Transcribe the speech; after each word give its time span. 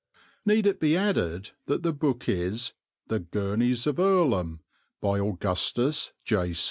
Need 0.47 0.65
it 0.65 0.79
be 0.79 0.97
added 0.97 1.51
that 1.67 1.83
the 1.83 1.93
book 1.93 2.27
is 2.27 2.73
The 3.09 3.19
Gurneys 3.19 3.85
of 3.85 3.99
Earlham, 3.99 4.61
by 4.99 5.19
Augustus 5.19 6.11
J. 6.25 6.55